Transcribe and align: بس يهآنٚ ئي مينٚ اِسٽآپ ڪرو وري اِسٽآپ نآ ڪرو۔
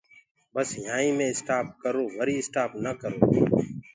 بس 0.53 0.69
يهآنٚ 0.81 1.01
ئي 1.03 1.09
مينٚ 1.17 1.33
اِسٽآپ 1.33 1.65
ڪرو 1.83 2.03
وري 2.17 2.35
اِسٽآپ 2.39 2.71
نآ 2.83 2.91
ڪرو۔ 3.01 3.19